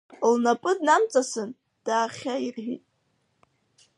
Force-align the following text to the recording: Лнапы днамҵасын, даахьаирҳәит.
Лнапы 0.31 0.71
днамҵасын, 0.77 1.49
даахьаирҳәит. 1.85 2.83